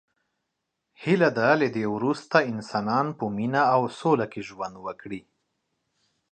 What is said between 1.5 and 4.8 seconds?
له دی وروسته انسانان په مینه او سوله کې ژوند